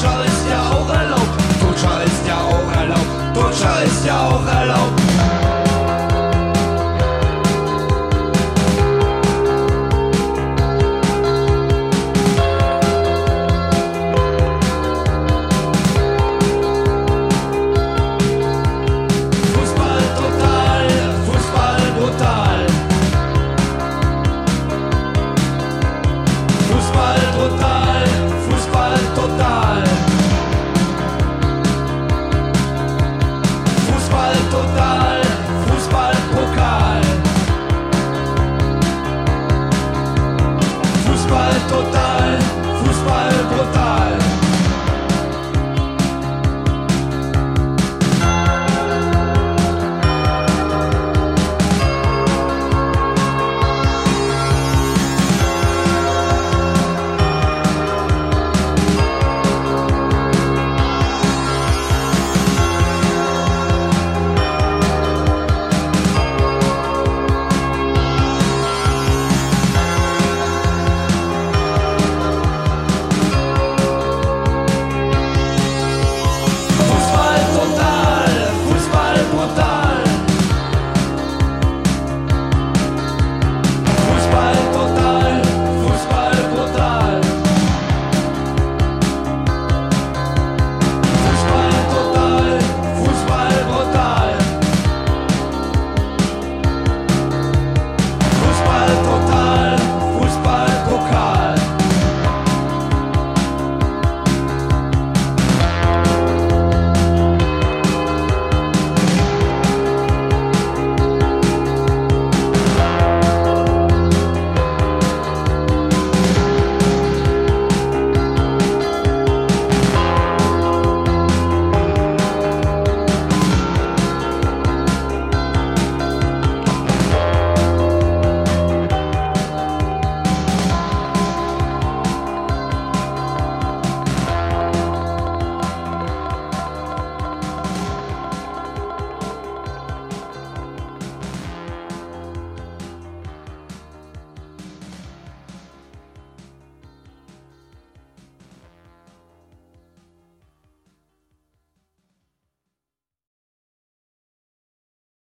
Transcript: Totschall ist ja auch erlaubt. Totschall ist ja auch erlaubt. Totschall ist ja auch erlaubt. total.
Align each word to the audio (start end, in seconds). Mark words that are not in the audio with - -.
Totschall 0.00 0.24
ist 0.24 0.48
ja 0.48 0.62
auch 0.70 0.88
erlaubt. 0.94 1.40
Totschall 1.60 2.04
ist 2.06 2.26
ja 2.26 2.40
auch 2.40 2.74
erlaubt. 2.74 3.34
Totschall 3.34 3.84
ist 3.84 4.06
ja 4.06 4.28
auch 4.28 4.46
erlaubt. 4.46 5.09
total. 41.70 41.99